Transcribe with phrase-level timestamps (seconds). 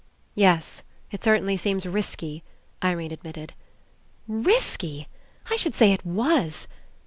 [0.33, 0.81] "Yes,
[1.11, 2.41] It certainly seems risky,"
[2.83, 3.53] Irene ad mitted.
[4.27, 5.07] "Risky!
[5.51, 6.65] I should say It was.